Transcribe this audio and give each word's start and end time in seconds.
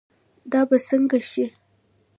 دا 0.51 0.61
به 0.69 0.77
سنګه 0.87 1.19
شي 1.29 1.45